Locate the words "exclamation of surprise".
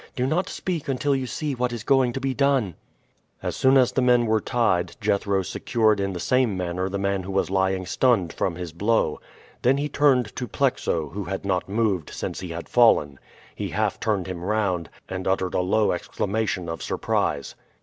15.91-17.53